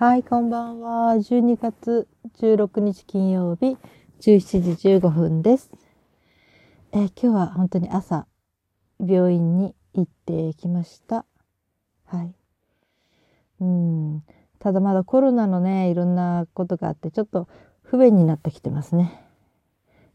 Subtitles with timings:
[0.00, 1.12] はい、こんばんは。
[1.16, 2.08] 12月
[2.38, 3.76] 16日金曜日、
[4.20, 5.70] 17時15分です。
[6.92, 8.26] え、今日は本当に朝、
[8.98, 11.26] 病院に行ってきました。
[12.06, 12.34] はい。
[13.60, 14.22] うん。
[14.58, 17.46] ただまだコロナのね、いろんなことがあって、ちょっと
[17.82, 19.22] 不便になってきてますね。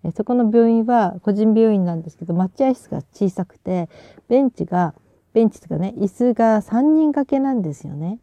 [0.03, 3.87] えそこの病院は個人病院なんですけど、待合室が小さくて、
[4.29, 4.95] ベンチが、
[5.33, 8.17] ベンチとかね、椅子が3人掛けなんですよね。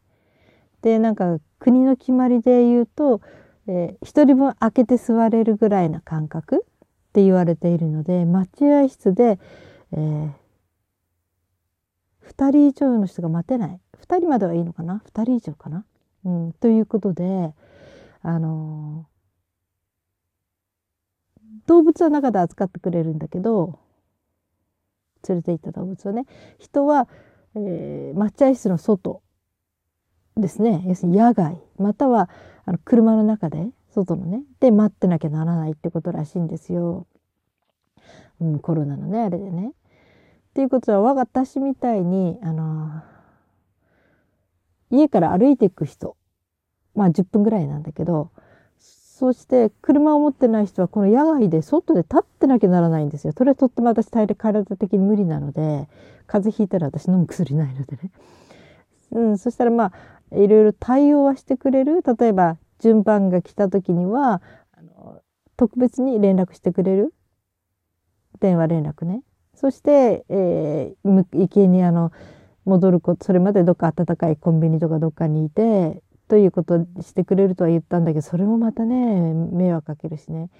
[0.82, 3.20] で、なんか国の決まりで言うと、
[3.68, 9.38] えー、1人分開けて座れるぐらいな感覚って言われているので待合室で、
[9.92, 10.30] えー、
[12.26, 13.80] 2人以上の人が待てない。
[14.00, 15.84] 2人まではいいのかな？2人以上かな、
[16.24, 17.54] うん、ということで
[18.22, 23.78] あのー、動物は中で扱ってくれるんだけど
[25.28, 26.26] 連れて行った動物はね
[26.58, 27.08] 人は、
[27.54, 29.22] えー、待合室の外。
[30.36, 32.28] ですね要するに野外または
[32.64, 37.06] あの車の中で外のねで待ってなきゃならないってことらしいんですよ。
[38.40, 39.68] うん、コロナのねあれでね。
[39.70, 43.02] っていうことは我が私みたいにあの
[44.90, 46.16] 家から歩いていく人
[46.94, 48.30] まあ10分ぐらいなんだけど
[48.78, 53.32] そして車を持ってない人はこの野外で外で立ってなきゃならないんですよ。
[53.36, 55.88] それはとっても私体体的に無理なので
[56.26, 58.10] 風邪ひいたら私飲む薬ないのでね。
[59.12, 59.92] うん、そしたらまあ
[60.36, 62.02] いろいろ対応はしてくれる。
[62.02, 65.20] 例えば順番が来た時にはあの
[65.56, 67.14] 特別に連絡してくれる。
[68.40, 69.22] 電話連絡ね。
[69.54, 72.12] そして、えー、池にあの
[72.64, 80.50] 戻ることそれまでどっか暖かいコンビニとかどっかにいてということしてくれるとは言ったんだけどそれもまたね迷惑かけるしね。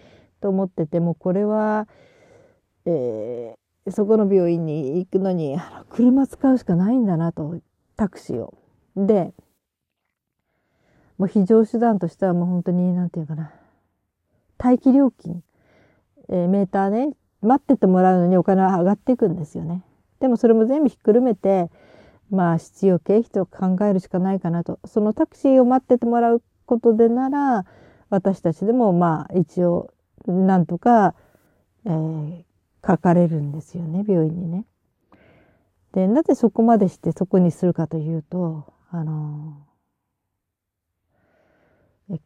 [0.41, 1.89] と思っててもうこれは、
[2.85, 5.57] えー、そこの病院に行くのに
[5.89, 7.57] 車使うしかないんだなと。
[7.97, 8.55] タクシーを。
[8.97, 9.33] で
[11.23, 13.53] もう非常手段としてはもう本当に何て言うかな
[14.59, 15.45] 待機料金、
[16.29, 19.85] えー、メーターね待っててもらうのにお金は上がっていくんですよね。
[20.19, 21.71] でもそれも全部ひっくるめて
[22.29, 27.67] まあ必要経費と考えるしかないかなとそのタクシーを待っててもらうことでなら
[28.11, 29.95] 私たちでもまあ一応
[30.27, 31.15] なんとか、
[31.85, 32.43] えー、
[32.81, 34.65] かかれるんですよね病院にね。
[35.93, 39.55] でなぜそこまでしてそこにするかというとあの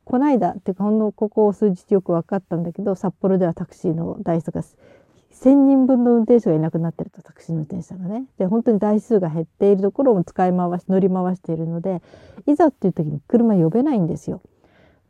[0.05, 8.27] こないだっていうかほんのここ数日よく分かったんだけど札幌ではタクシーの台数が1,000人分の運転手がいなくなってるとタクシーの運転手さんがね。
[8.39, 12.03] で本当に台数が減っているところも使い回し乗り回しているので
[12.47, 14.41] いざっていう時に車呼べないんですよ。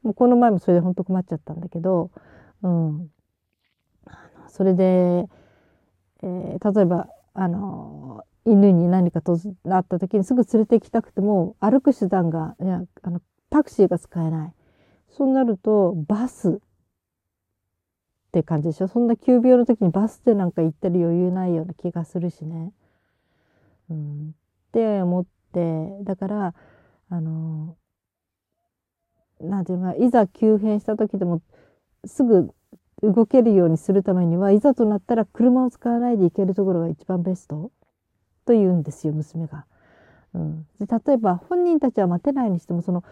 [0.03, 2.11] もうこの前もそれで本当困っちゃったんだけど、
[2.63, 3.11] うん、
[4.49, 5.29] それで、
[6.23, 13.21] えー、例えばあの犬に何かとなった時にすぐ連れて行きたくても歩く手段がいやあの
[13.51, 14.53] タクシーが使えない。
[15.11, 16.51] そうなるとバス。
[16.51, 16.59] っ
[18.33, 18.89] て感じでしょ？
[18.89, 22.73] そんな急病の時にバスでなんか行ったり余裕ないような気がするしね。
[23.89, 24.35] うん、
[24.69, 26.55] って思ってだから
[27.09, 27.77] あの
[29.41, 31.41] なんていうかいざ急変した時でも
[32.05, 32.51] すぐ
[33.03, 37.71] 動けるようにするためにはいざとなったら車を使わないで行けるところが一番ベスト？
[38.45, 39.65] と言うんですよ娘が。
[40.35, 43.03] うん、で例えば本人たちは待てないにしてもその、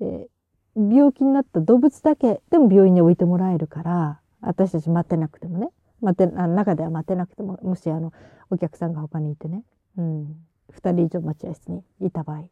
[0.00, 0.26] えー、
[0.76, 5.68] 病気になった動物だけでも病院に置いてもらえるから私たち待ってなくてもね。
[6.00, 8.12] 待てあ中では待てなくてももしあの
[8.50, 9.62] お客さんが他にいてね、
[9.96, 10.36] うん、
[10.72, 12.44] 2人以上待合室にいた場合、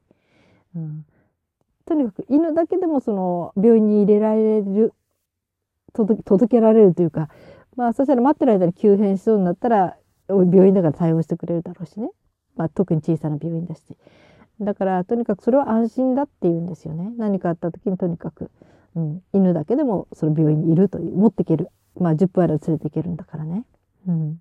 [0.77, 1.07] うん、
[1.87, 4.93] とにかく犬だけでもその病院に入れられる
[5.95, 7.29] 届届けられるというか
[7.77, 9.97] まあそしたら待ってる間に急変しそうになったら
[10.29, 12.11] 病院だから対応してくれるだろうしね、
[12.55, 13.83] まあ、特に小さな病院だし。
[14.61, 17.13] だからとにかくそれは安心だって言うんですよね。
[17.17, 18.51] 何かあった時にとにかく、
[18.97, 21.69] うん、犬だけでもその病院にいるという持っていける。
[21.99, 23.65] まあ10分あれば連れていけるんだからね、
[24.07, 24.41] うん、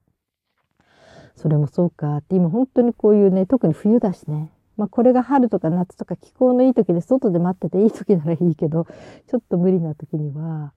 [1.35, 2.35] それもそうかって。
[2.35, 4.51] 今本当にこういうね特に冬だしね。
[4.75, 8.85] まあこれが春とか夏とか気候のいい時で外で待ってていい時ならいいけど
[9.27, 10.71] ちょっと無理な時には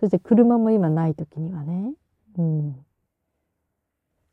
[0.00, 1.92] そして車も今ない時にはね、
[2.36, 2.76] うん、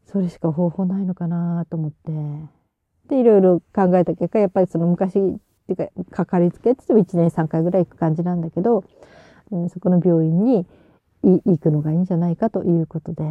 [0.05, 2.60] それしか方法ないのかなと思って。
[3.11, 5.21] でいろいろ考えた結果やっぱりその昔っ
[5.67, 8.85] ていうかかかりつけって言っても1年3回ぐらい行く感じなんだけど、
[9.51, 10.65] うん、そこの病院に
[11.23, 13.23] 行くのがいいんじゃないかということで、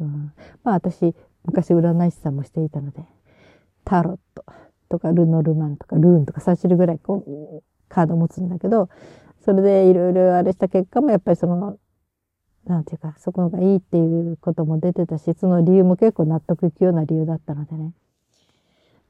[0.00, 0.32] うん、
[0.64, 1.14] まあ私
[1.44, 3.04] 昔占い師さんもしていたので
[3.84, 4.44] タロット
[4.88, 8.88] とかルノルマンとかルーンとか3種類ぐらいこうカード持つんだけど
[9.44, 11.78] それでいろいろあれした結果もやっぱりその
[12.66, 17.92] なんていうかそこがいいっていうことも出てたしその理由も結構納得いくような理由だったのでね。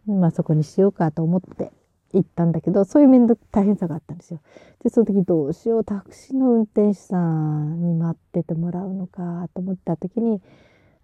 [0.07, 1.73] まあそこにしようかと思って
[2.13, 4.41] 行ったんだけど、そういう面倒大変さがあったんですよ。
[4.83, 10.43] で、その時どうしよう、タクシーの運転手さんに待っててもらうのかと思った時に、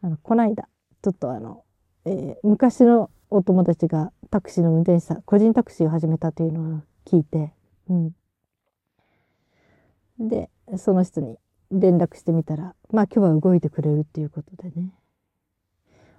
[0.03, 0.69] あの、こないだ、
[1.03, 1.65] ちょっとあの、
[2.05, 7.53] えー、昔のお友達がタクシーの運転手さん、個人タクシーを始めたというのを聞いて、
[7.89, 8.15] うん。
[10.19, 11.39] で、その人に
[11.71, 14.93] 連絡してみたら、まあ今日は動いてくれるっていうことでね、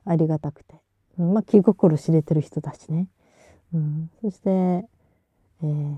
[0.05, 0.75] ありがたくて。
[1.23, 3.07] まあ気心知れてる人だしね。
[3.73, 5.97] うん、そして、えー、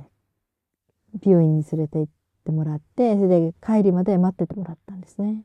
[1.23, 2.11] 病院に連れて行っ
[2.45, 5.43] てもらって、それで帰りまで待っててもらったんですね。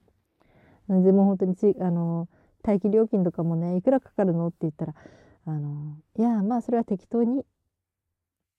[0.88, 2.28] でも本当につあの、
[2.64, 4.94] 待機料金とかもね、いくらかかるのって言ったら、
[5.46, 7.44] あの、いや、まあそれは適当に、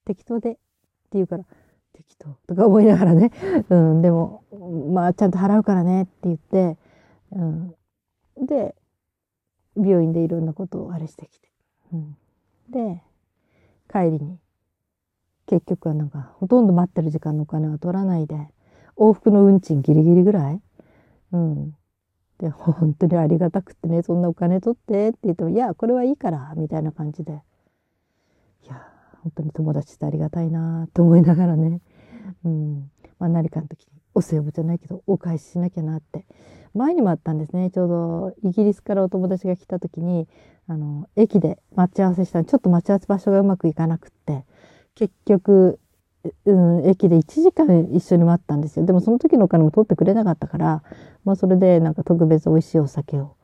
[0.06, 0.60] 適当でって
[1.14, 1.44] 言うから、
[1.94, 3.32] 適当とか思いながらね、
[3.70, 4.44] うん、でも、
[4.94, 6.78] まあちゃんと払うからねって言って、
[7.32, 7.76] うん、
[8.46, 8.76] で、
[9.78, 11.48] 病院でいろんなことをあれしてきて、
[11.94, 12.18] うん、
[12.70, 13.02] で、
[13.92, 14.40] 帰りに
[15.48, 18.36] 結局はなんかほとんど待ってる時間のお金は取らないで
[18.98, 20.62] 往復の運賃ギリギリぐらい。
[21.32, 21.72] うん。
[22.40, 27.42] で本当にありがたくてねそんなお金取ってって言ってもいやこれはいいからみたいな感じで。
[28.64, 28.86] いや
[29.24, 31.82] 本当に友達ってありがたいなと思いながらね。
[32.44, 32.92] うん。
[33.20, 36.26] まあ何かの時にお歳暮じゃないけどお返ししなきゃなって。
[36.74, 37.72] 前にもあったんですね。
[37.72, 40.28] ちょうどイギリスからお友達が来た時に
[40.68, 44.46] あの駅で待ち合わせしたちょっと待ち合わせ場所がうまくいかなくって。
[44.96, 45.80] 結局、
[46.46, 48.86] うん、駅で1時間一緒に待ったんですよ。
[48.86, 50.84] でもその時のお金も取ってくれなかったから、
[51.24, 53.36] まあ、それでなんか特別美味しいお酒を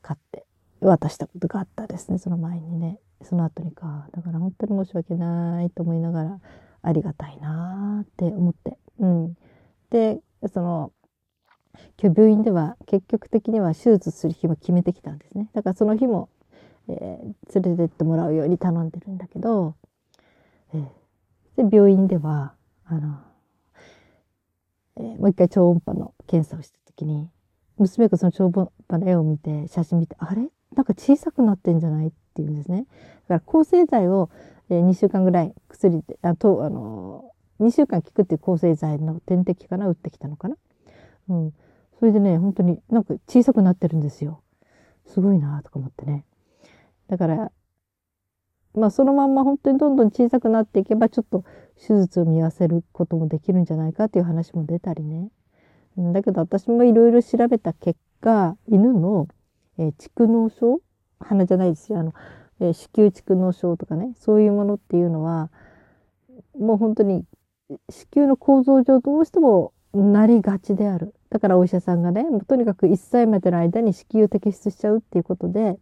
[0.00, 0.46] 買って
[0.80, 2.18] 渡したことがあったですね。
[2.18, 2.98] その前にね。
[3.22, 6.40] その後にかだから本当に申し訳ないと思いながら
[6.82, 9.36] ありがたいなって思って、うん、
[9.90, 10.20] で
[10.52, 10.92] その
[12.00, 15.50] 今日病院では結局的には手術する日も決めてきたんですね。
[15.52, 16.28] だからその日も、
[16.88, 19.74] えー、連れてってもらうように頼んでるんだけど、
[20.74, 22.54] えー、で病院では
[22.84, 23.18] あの、
[24.96, 27.28] えー、もう一回超音波の検査をした時に
[27.78, 30.48] 娘がその超音波の絵を見て写真見てあれ？
[30.74, 32.08] なんか小さくなってんじゃない？
[32.08, 32.86] って言うんですね。
[33.28, 34.30] だから抗生剤を、
[34.68, 37.29] えー、2週間ぐらい薬であとあの
[37.60, 40.56] 2週間効くっていう抗生剤の点滴かな打ってきたのかな
[41.28, 41.54] うん。
[41.98, 44.42] それでね、本当になんか小さくなってるんですよ。
[45.06, 46.24] すごいなとか思ってね。
[47.08, 47.52] だから、
[48.74, 51.44] まあそのまんま本当にどんどん小さくなっていけばちょっと
[51.76, 55.30] 手術を見合わせることもできるんじゃないかっていう話も出たりね。
[55.96, 59.28] だけど私もいろいろ調べた結果、犬の、
[59.78, 60.80] えー、蓄膿症？
[61.18, 61.98] 鼻じゃないですよ。
[61.98, 62.14] あの、
[62.60, 65.50] えー、子宮蓄膿症とかね、そういうものっていうのは、
[66.58, 67.24] もう本当に
[67.88, 71.14] 子宮の構造上どうしてもなりがちである。
[71.30, 75.78] だからお医者さんがね、もうとにかく1歳までの間に子宮を摘出しちゃうっていうことで、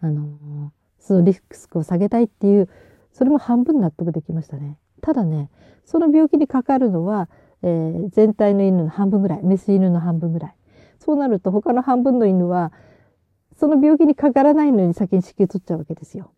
[0.00, 2.68] あの、そのリスクを下げたいっていう、
[3.12, 4.78] それも半分納得できましたね。
[5.02, 5.50] ただね、
[5.84, 7.28] その病気にかかるのは、
[7.62, 10.54] えー、全体の犬の半分ぐらい、メス犬の半分ぐらい。
[10.98, 12.72] そうなると他の半分の犬は、
[13.56, 16.32] その病気にかからないのに先に子宮取っちゃうわけですよ。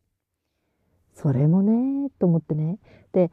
[1.14, 2.78] それもね、と思ってね。
[3.12, 3.30] で、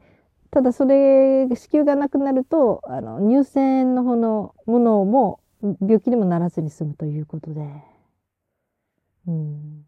[0.50, 5.40] ただそれ、子宮がなくなると、あの、乳腺の方のものも
[5.80, 7.60] 病気にもならずに済むということで。
[9.28, 9.86] うん。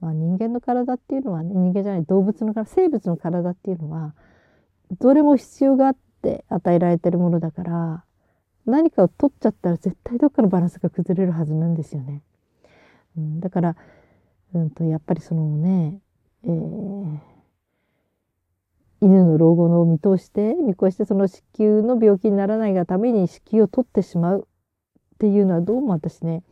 [0.00, 4.14] まあ人間の体っていうのはね、人間じゃない動物の体、生物の体っていうのは、
[5.00, 8.04] どれも必要があって与えられてるものだから、
[8.66, 12.22] 何かを取っちゃったら絶対どっかのバランスが崩れるはずなんですよね。
[13.16, 13.76] うん、だから、
[14.54, 16.00] うんと、やっぱりそのね、
[16.44, 16.50] えー、
[19.02, 24.46] 犬の老後を見通して見越してその子宮の病気にならないがために子宮を取ってしまう
[25.14, 26.44] っていうのはどうも私ね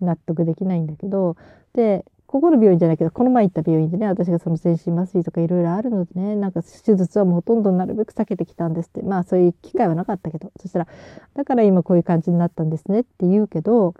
[0.00, 1.36] 納得できないんだけど
[1.74, 9.02] でここの病院じゃないけどこの前行った病院でね私がその全身麻酔とかいろいろあるのでねなんか手術はもうほとんどなるべく避けてきたんですって。
[9.02, 10.52] まあそういう機会はなかったけど。
[10.60, 10.86] そしたら
[11.34, 13.94] だから今こういう感じになったんですねって言うけど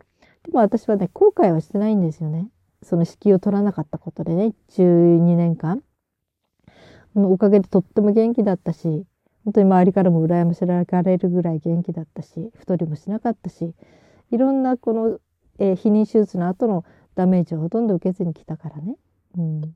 [0.45, 2.47] でも私はね後悔はしてないんですよね。
[2.85, 5.83] その子宮を取らなかったことでね12年間。
[7.15, 9.05] おかげでとっても元気だったし、
[9.45, 13.75] 本当に周りからも羨ましがれるぐらい元気だったし、太りもしなかったし、
[14.31, 15.19] いろんなこの、
[15.59, 18.97] えー、避妊手術の後のダメージをほとんど受けずに来たからね。
[19.37, 19.75] うん、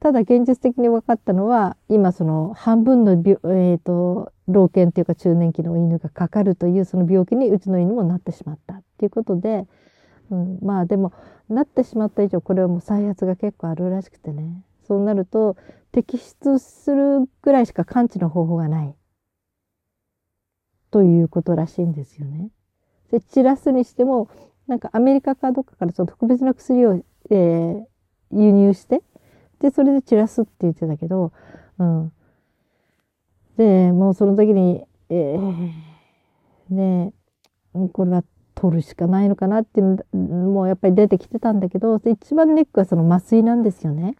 [0.00, 9.66] ただ現実的に分かったのは、今その半分の病、えーと、老犬っていうか中年期の犬がかかるというその病気にうちの犬もなってしまったっていうことで、
[10.30, 11.12] うん、まあでも
[11.48, 14.62] なってしまった以上これはもう再発が結構あるらしくてね。
[14.92, 15.56] そうなると
[15.90, 18.94] 摘出するぐらいしか完治の方法がない。
[20.90, 22.50] ということらしいんですよね。
[23.10, 24.28] で、散らすにしても、
[24.66, 27.86] なんかアメリカかどっかからその特別な薬を、えー、
[28.32, 29.02] 輸入して、
[29.60, 31.32] で、それで散らすって言ってたけど、
[31.78, 32.12] うん。
[33.56, 35.72] で、もうその時に、えー、
[36.68, 37.14] ね
[37.94, 44.16] これは取るしかないのかなっていうのもやっぱり出てきてたんだけど、一番ネックはその麻酔なんですよね。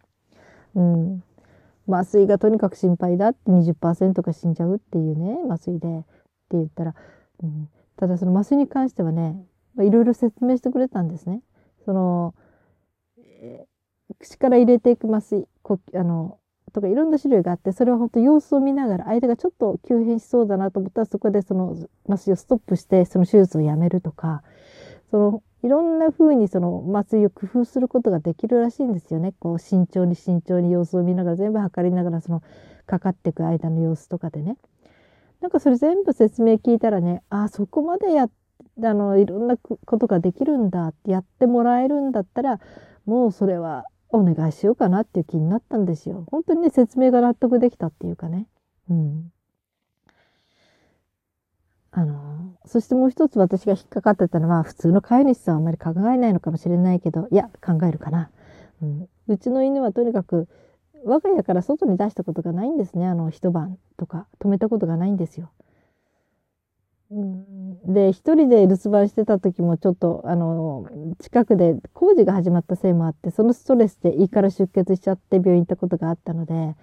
[0.75, 1.23] うん。
[1.89, 6.07] 麻酔がとにかく心配だって20%が死んじゃうっていうね、麻酔でって
[6.53, 6.95] 言ったら、
[7.43, 9.45] うん、ただその麻酔に関してはね、
[9.81, 11.43] いろいろ説明してくれたんですね。
[11.85, 12.35] その、
[13.19, 16.39] えー、口から入れていく麻酔、こあの、
[16.73, 21.77] とかいろんな種類があって、それは本当様子を見ながら、相手がちょっと急変しそうだなと思ったら、そこでその
[22.09, 24.43] 麻酔をストップして、その手術をやめるとか、
[25.11, 29.33] その、いろんな風にその麻酔を工夫することができるらしいんですよね。
[29.39, 32.43] こう、慎重に慎重に様子を見ながら、全部測りながら、その、
[32.87, 34.57] かかっていく間の様子とかでね。
[35.41, 38.29] なんかそれ全部説明聞いたらね、ああ、そこまでや、
[38.83, 42.61] あの、いろんなことができるんだってやってもらえるんだったら、
[43.07, 46.25] もうそれはお願いしようかなっていう気になったんですよ。
[46.31, 48.47] 本当にね、説明が納得できたっていうかね。
[48.89, 49.32] うん。
[51.93, 58.31] あの、そしてもう一つ私が引っかかってたのは、普通の飼い主さんはあんまり考えないのかもしれないけど、いや、考えるかな。
[58.83, 60.49] うん、うちの犬はとにかく、
[61.05, 63.07] 我が家から外に出したことがないんですね。
[63.07, 65.53] あの、一晩とか、止めたことがないんですよ。
[67.13, 70.89] うんで一人で留守番してた時もちょっとあの
[71.21, 76.75] 近くで工事が始まったせいもあってそのストレスで胃から出血しちゃって病院行ったことがあったので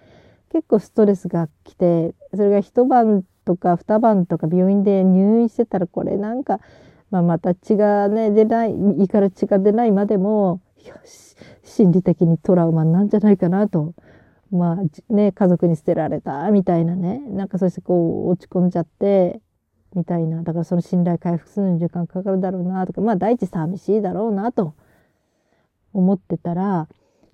[0.51, 6.59] 結構ストレスが来てそれが一晩とか二晩とか病院で入院してたらこれなんか、
[7.09, 10.61] まあ、また血がね出ない胃から血が出ないまでも
[11.63, 13.95] 心理的にトラウマなんじゃないかなと。
[14.51, 19.41] まあね、家族に捨てられたみたいなねなんかそしてこう落ち込んじゃって
[19.93, 24.73] みたいなだからその信頼回復するのに時間かかるだろうなとかまあ第一寂しいだろうなと
[25.93, 26.87] 思ってたら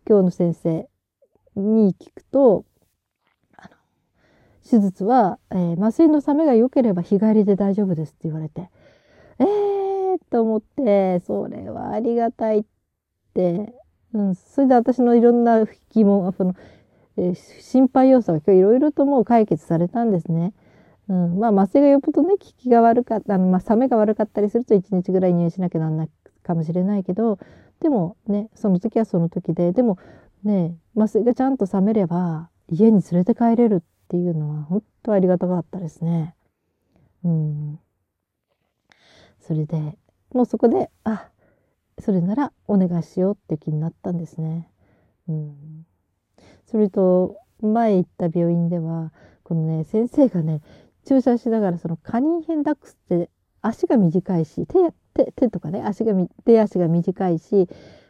[0.06, 0.90] 今日の先生
[1.56, 2.66] に聞くと
[4.70, 8.70] 手術は、えー、麻酔の冷めが良ければ日帰りで大丈夫ですって言われて
[9.40, 9.96] えー
[10.30, 12.64] と思ってそれはありがたいっ
[13.34, 13.74] て、
[14.14, 16.56] うん、それで私のいろんな疑問その、
[17.18, 20.54] えー、心配要素が今日いろいろともう解決されたんですね。
[21.08, 26.10] うん、まあ麻酔がよっぽどね効きが悪かったあの、まあ、冷めが悪かったりすると1日ぐらい入院しなきゃなんない
[26.42, 27.38] かもしれないけど
[27.80, 30.00] でもねその時はその時ででも
[30.44, 36.36] ね麻酔がちゃんと冷めれば家に連れて帰れるってていうのは本当ありがたかったですね。
[37.24, 37.80] うん、
[39.40, 39.98] それで
[40.34, 41.30] もうそこであ
[42.00, 44.70] それならお願いしようって気になったんですね。
[45.28, 45.86] うん、
[46.66, 49.12] それと前行った病院では
[49.44, 50.62] このね先生がね
[51.06, 53.30] 注射しながらそのカニンヘンダックスって
[53.62, 56.14] 足が短いし手手手とかね足が
[56.46, 57.68] 手足が短いし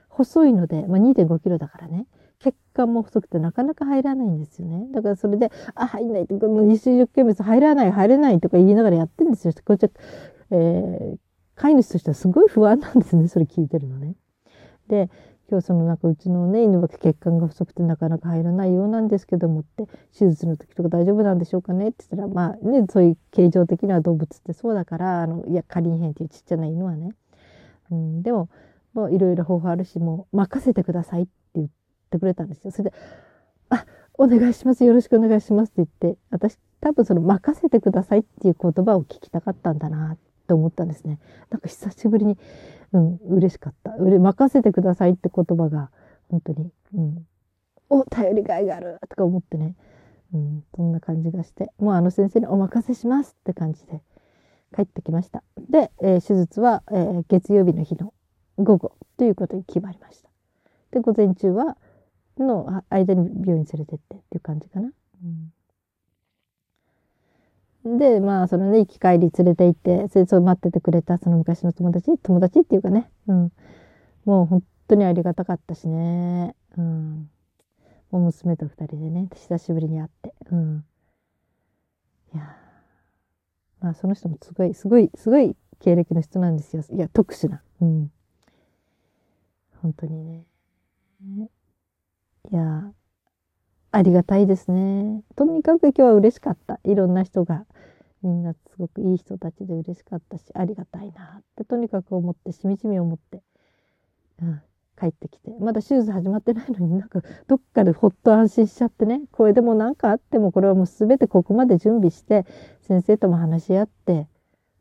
[0.10, 2.08] 細いので、まあ、2.5キロだからね
[2.40, 4.88] 血管も細くてなかなか入らないんですよね。
[4.92, 9.54] だからそれで、あ、入んないって、この一生懸命入らない、入れないとか言いながらやってるんですよ。
[9.66, 9.90] こっちは、
[10.52, 11.18] えー、
[11.56, 13.28] 飼い主としてはすごい不安なんですね。
[13.28, 14.16] それ聞いてるのね。
[14.88, 15.10] で、
[15.48, 19.86] 今日そのなんかうちのね犬は血管が細くてなかなか入らないようなんですけどもって
[20.18, 27.12] 手術の時とか大丈夫なんでしょうかねって言ったらまあねそういう形状的には動物ってそうだからあのいやカリンヘンっていうちっちゃな犬はね、
[27.92, 28.50] うん、でも
[28.94, 31.32] もういろいろ方法あるしもう任せてくださいって
[32.06, 32.72] ってくれたんですよ。
[32.72, 32.96] それで
[33.70, 33.86] 「あ
[34.18, 41.20] お願いしますよろしくお願いします」って言って私多分その「任せてください」っていう言葉を聞きたかったんだなって思ったんですね。
[41.50, 42.38] なんか久しぶりに
[42.96, 43.92] うん、嬉しかった。
[43.92, 45.92] うれ任せてくださいって言葉が、
[46.30, 47.28] 本当に、うん、
[47.90, 49.76] お、頼りがいがあるとか思ってね、
[50.34, 54.02] うん、そんな感じがして、もうあの先生にお任せしますって感じで
[54.74, 55.44] 帰ってきました。
[55.70, 58.14] で、えー、手術は、えー、月曜日の日の
[58.58, 60.30] 午後ということに決まりました。
[60.92, 61.78] で、午前中は、
[62.44, 64.92] の間に病院連れてってっていう感じかな。
[65.24, 65.52] うん
[67.86, 73.52] で、まあ、そのね、行き帰り連れて行って、戦争待っててくれたその昔の友達、友達っていうかね、うん。
[74.26, 76.56] もう本当にありがたかったしね。
[76.78, 77.30] うん。
[78.10, 80.34] もう娘と二人でね、久しぶりに会って。
[80.52, 80.84] うん。
[82.34, 82.58] いや
[83.82, 86.84] まあ、その人もすごい、すごい、すごい経歴の人なんですよ。
[86.92, 87.62] いや、特殊な。
[87.82, 88.12] うん。
[89.84, 90.48] 本当にね。
[92.52, 92.92] いや
[93.92, 95.24] ありがたいですね。
[95.36, 96.80] とにかく今日は嬉しかった。
[96.84, 97.66] いろんな人が
[98.26, 103.44] みんなすごくいい人たちで嬉しかったしありがたいなってとにかく思ってしみじみ思って、
[104.42, 104.62] うん、
[105.00, 112.48] 帰ってきてまだ手術始まってないのになんかどっかでほっと安心しちゃってねこれでも何かあってもこれはもう全てここまで準備して
[112.82, 114.28] 先生とも話し合って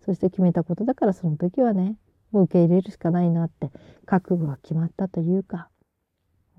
[0.05, 1.97] そして決めたことだからその時はね
[2.33, 3.71] もう受け入れるしかないなって
[4.07, 5.69] 覚悟が決まったというか、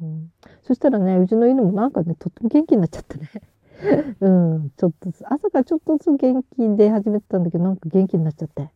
[0.02, 0.32] うん。
[0.64, 3.30] そしたらね、うちの犬もなんかね、とっても元気になっちゃってね。
[4.22, 8.70] うん、ちょっとずつ、朝からちょっとずつ元気で始めてたんだけど、なんか元気になっちゃって。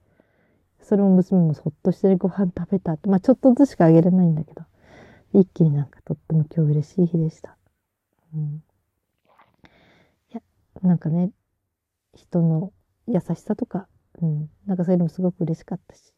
[0.82, 3.10] それも娘もほっとしてご飯食べたって。
[3.10, 4.64] まあちょっとずつしかあげれないんだけど。
[5.34, 7.56] 一気になんかとっても今日嬉しい日でした。
[8.34, 8.64] うん。
[10.32, 10.42] いや、
[10.82, 11.32] なんかね、
[12.16, 12.74] 人の
[13.08, 13.88] 優しさとか、
[14.22, 16.14] うん、なんかそういうのもすごく嬉しかったし。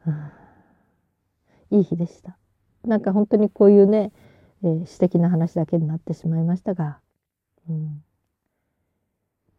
[0.00, 0.32] はあ、
[1.70, 2.38] いい日でした。
[2.84, 4.12] なんか本当にこういうね、
[4.62, 6.98] えー、私的な話だけになってしまいましたが、
[7.68, 8.04] うん。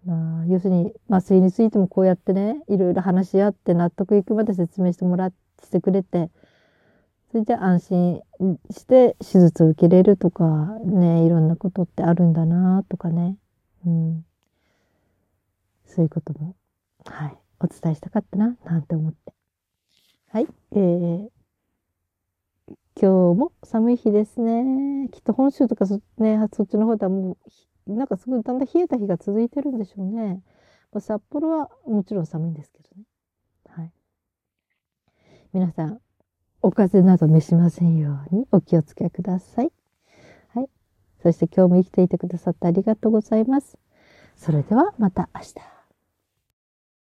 [0.06, 6.30] まあ、要するに、麻酔についてもこうやってね、いろいろ話し合って納得いくまで説明してもらって、してくれて、
[7.32, 8.22] それで安心
[8.72, 13.38] して手術を受けれるとか、ね、いろんなことってあるんだなとかね。
[13.86, 14.26] うん。
[15.86, 16.56] そういうことも、
[17.06, 19.34] はい、お伝えしたかったな、なんて思って。
[20.30, 21.30] はい、えー、
[23.02, 25.10] 今日も寒い日ですね。
[25.12, 27.36] きっと本州とかそ,、ね、そっちの方ではも
[27.88, 30.44] う、なんかすごいだんだん冷えた日が続いてるんでしょうね。
[30.92, 33.04] ま札幌はもちろん寒いんですけどね。
[33.70, 33.92] はい。
[35.52, 36.00] 皆さん、
[36.62, 39.72] お風邪など召しませんようにお気をつけください。
[40.50, 40.70] はい。
[41.24, 43.80] そして今日も生きていてくださってありがとうございます。
[44.36, 45.81] それではまた明日。